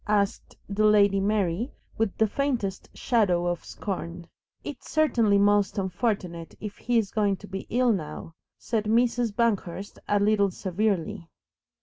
[0.07, 4.25] asked the Lady Mary, with the faintest shadow of scorn.
[4.63, 9.31] "It's certainly most unfortunate if he's going to be ill now," said Mrs.
[9.31, 11.29] Banghurst a little severely.